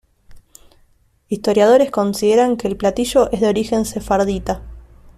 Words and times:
Historiadores 1.29 1.91
consideran 1.91 2.57
que 2.57 2.67
el 2.67 2.75
platillo 2.75 3.29
es 3.31 3.39
de 3.39 3.49
origen 3.49 3.85
sefardita. 3.85 4.63